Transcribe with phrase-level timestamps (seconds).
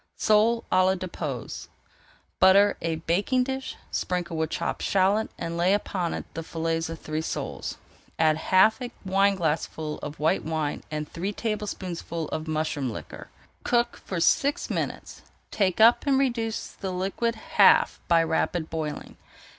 [0.17, 1.69] SOLE À LA DIEPPOISE
[2.39, 6.97] Butter a baking dish, sprinkle with chopped shallot, and lay upon it the fillets of
[6.99, 7.77] three soles.
[8.17, 13.29] Add half a wineglassful of white wine and three tablespoonfuls of mushroom liquor.
[13.63, 14.75] Cook for six [Page 386]
[15.21, 19.17] minutes, take up, and reduce the liquid half by rapid boiling.